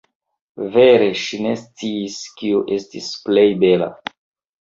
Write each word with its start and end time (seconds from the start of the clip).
Vere, 0.75 1.09
ŝi 1.23 1.37
ne 1.45 1.51
sciis, 1.63 2.15
kio 2.39 2.63
estis 2.77 3.11
plej 3.27 3.45
bela. 3.65 3.91